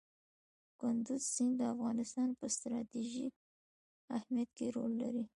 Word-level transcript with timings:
کندز 0.79 1.21
سیند 1.33 1.55
د 1.59 1.61
افغانستان 1.73 2.29
په 2.39 2.45
ستراتیژیک 2.55 3.33
اهمیت 4.17 4.49
کې 4.57 4.65
رول 4.75 4.91
لري. 5.03 5.25